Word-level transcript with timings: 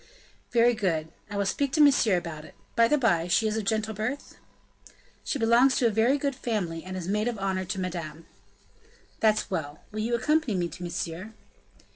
"Very 0.49 0.73
good. 0.73 1.11
I 1.29 1.37
will 1.37 1.45
speak 1.45 1.71
to 1.73 1.79
Monsieur 1.79 2.17
about 2.17 2.43
it. 2.43 2.55
By 2.75 2.87
the 2.87 2.97
by, 2.97 3.27
she 3.27 3.47
is 3.47 3.55
of 3.55 3.65
gentle 3.65 3.93
birth?" 3.93 4.39
"She 5.23 5.37
belongs 5.37 5.75
to 5.75 5.85
a 5.85 5.91
very 5.91 6.17
good 6.17 6.33
family 6.33 6.83
and 6.83 6.97
is 6.97 7.07
maid 7.07 7.27
of 7.27 7.37
honor 7.37 7.65
to 7.65 7.79
Madame." 7.79 8.25
"That's 9.19 9.51
well. 9.51 9.83
Will 9.91 9.99
you 9.99 10.15
accompany 10.15 10.55
me 10.55 10.69
to 10.69 10.81
Monsieur?" 10.81 11.35